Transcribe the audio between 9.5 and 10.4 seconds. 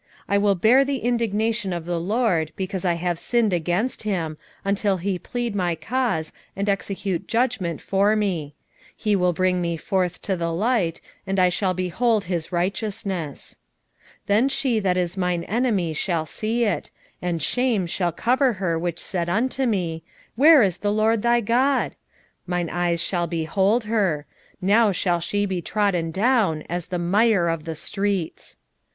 me forth to